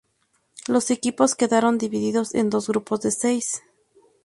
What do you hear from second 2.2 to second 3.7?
en dos grupos de seis.